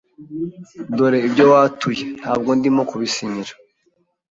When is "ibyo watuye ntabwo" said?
1.27-2.49